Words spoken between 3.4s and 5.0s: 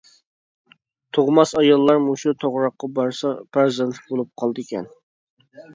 پەرزەنتلىك بولۇپ قالىدىكەن.